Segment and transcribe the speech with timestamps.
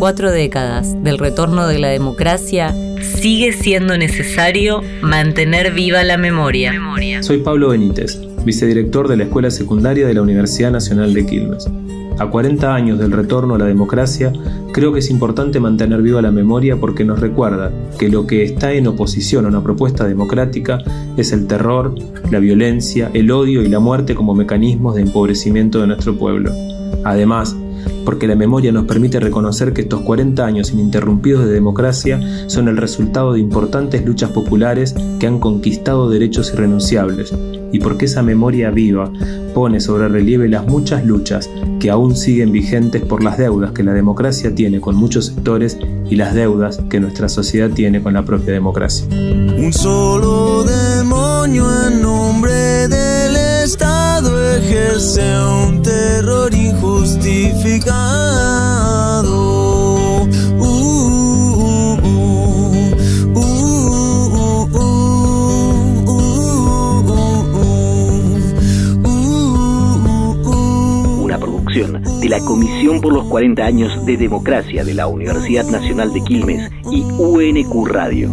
[0.00, 6.72] cuatro décadas del retorno de la democracia, sigue siendo necesario mantener viva la memoria.
[7.22, 11.68] Soy Pablo Benítez, vicedirector de la Escuela Secundaria de la Universidad Nacional de Quilmes.
[12.18, 14.32] A 40 años del retorno a la democracia,
[14.72, 18.72] creo que es importante mantener viva la memoria porque nos recuerda que lo que está
[18.72, 20.78] en oposición a una propuesta democrática
[21.18, 21.94] es el terror,
[22.30, 26.52] la violencia, el odio y la muerte como mecanismos de empobrecimiento de nuestro pueblo.
[27.04, 27.54] Además,
[28.04, 32.76] porque la memoria nos permite reconocer que estos 40 años ininterrumpidos de democracia son el
[32.76, 37.34] resultado de importantes luchas populares que han conquistado derechos irrenunciables,
[37.72, 39.12] y porque esa memoria viva
[39.54, 43.92] pone sobre relieve las muchas luchas que aún siguen vigentes por las deudas que la
[43.92, 48.52] democracia tiene con muchos sectores y las deudas que nuestra sociedad tiene con la propia
[48.52, 49.06] democracia.
[49.10, 55.29] Un solo demonio en nombre del Estado ejerce
[71.22, 76.12] Una producción de la Comisión por los 40 años de Democracia de la Universidad Nacional
[76.12, 78.28] de Quilmes y UNQ Radio.